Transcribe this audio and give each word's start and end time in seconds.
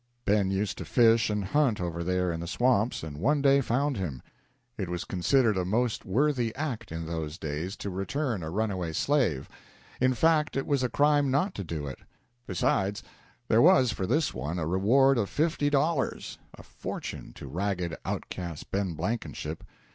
Ben 0.25 0.49
used 0.49 0.79
to 0.79 0.83
fish 0.85 1.29
and 1.29 1.45
hunt 1.45 1.79
over 1.79 2.03
there 2.03 2.31
in 2.31 2.39
the 2.39 2.47
swamps, 2.47 3.03
and 3.03 3.19
one 3.19 3.39
day 3.39 3.61
found 3.61 3.97
him. 3.97 4.23
It 4.75 4.89
was 4.89 5.03
considered 5.05 5.57
a 5.57 5.63
most 5.63 6.05
worthy 6.05 6.55
act 6.55 6.91
in 6.91 7.05
those 7.05 7.37
days 7.37 7.77
to 7.77 7.91
return 7.91 8.41
a 8.41 8.49
runaway 8.49 8.93
slave; 8.93 9.47
in 9.99 10.15
fact, 10.15 10.57
it 10.57 10.65
was 10.65 10.81
a 10.81 10.89
crime 10.89 11.29
not 11.29 11.53
to 11.53 11.63
do 11.63 11.85
it. 11.85 11.99
Besides, 12.47 13.03
there 13.47 13.61
was 13.61 13.91
for 13.91 14.07
this 14.07 14.33
one 14.33 14.57
a 14.57 14.65
reward 14.65 15.19
of 15.19 15.29
fifty 15.29 15.69
dollars 15.69 16.39
a 16.55 16.63
fortune 16.63 17.31
to 17.33 17.45
ragged, 17.47 17.95
out 18.03 18.27
cast 18.29 18.71
Ben 18.71 18.95
Blankenship. 18.95 19.63